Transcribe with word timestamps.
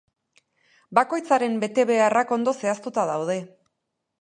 Bakoitzaren 0.99 1.59
betebeharrak 1.65 2.33
ondo 2.39 2.55
zehaztuta 2.63 3.05
daude. 3.11 3.37